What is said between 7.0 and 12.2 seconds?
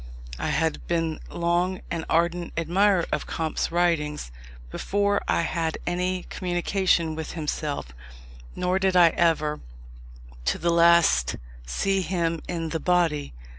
with himself; nor did I ever, to the last, see